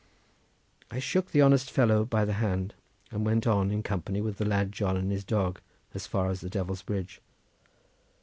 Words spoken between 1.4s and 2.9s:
honest fellow by the hand